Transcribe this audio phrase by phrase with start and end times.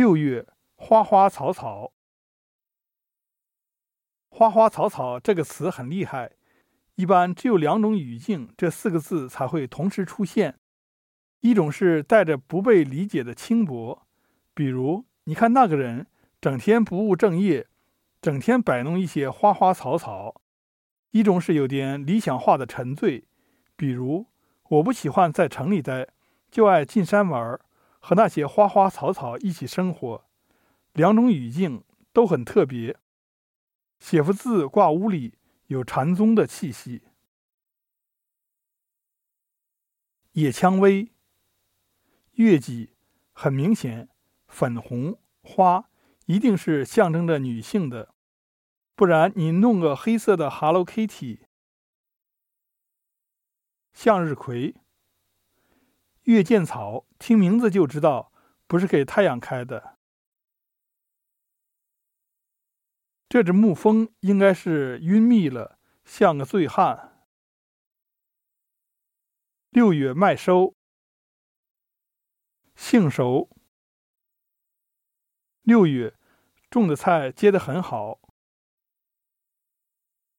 [0.00, 0.46] 六月，
[0.76, 1.92] 花花草草。
[4.30, 6.32] 花花草草这个词很厉害，
[6.94, 10.58] 一般只有两种语境，这四个字才会同时出现。
[11.40, 14.06] 一种是带着不被理解的轻薄，
[14.54, 16.06] 比如你看那个人
[16.40, 17.66] 整天不务正业，
[18.22, 20.40] 整天摆弄一些花花草草；
[21.10, 23.26] 一种是有点理想化的沉醉，
[23.76, 24.28] 比如
[24.70, 26.08] 我不喜欢在城里待，
[26.50, 27.60] 就爱进山玩儿。
[28.00, 30.24] 和那些花花草草一起生活，
[30.92, 32.98] 两种语境都很特别。
[34.00, 37.02] 写幅字挂屋里，有禅宗的气息。
[40.32, 41.12] 野蔷薇，
[42.32, 42.94] 月季，
[43.32, 44.08] 很明显，
[44.48, 45.90] 粉红花
[46.26, 48.14] 一定是象征着女性的，
[48.94, 51.40] 不然你弄个黑色的 Hello Kitty。
[53.92, 54.74] 向日葵。
[56.30, 58.32] 月见草，听名字就知道
[58.66, 59.98] 不是给太阳开的。
[63.28, 67.26] 这只蜜蜂应该是晕蜜了，像个醉汉。
[69.70, 70.74] 六月麦收，
[72.74, 73.48] 杏熟。
[75.62, 76.16] 六月
[76.68, 78.20] 种的菜结得很好，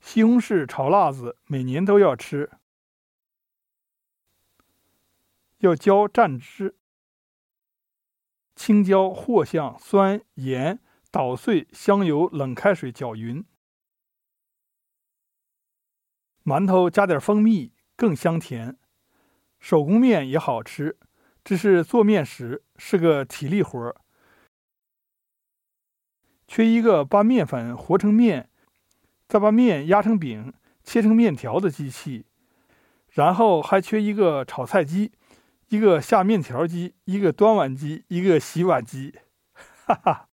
[0.00, 2.50] 西红柿炒辣子每年都要吃。
[5.64, 6.76] 要浇蘸汁，
[8.54, 10.78] 青椒、藿香、酸盐
[11.10, 13.42] 捣碎，香油冷开水搅匀。
[16.44, 18.76] 馒头加点蜂蜜更香甜。
[19.58, 20.98] 手工面也好吃，
[21.42, 23.96] 只是做面时是个体力活儿，
[26.46, 28.50] 缺一个把面粉和成面，
[29.26, 32.26] 再把面压成饼、切成面条的机器，
[33.08, 35.12] 然后还缺一个炒菜机。
[35.68, 39.14] 一个下面条机，一个端碗机，一个洗碗机，
[39.86, 40.28] 哈哈。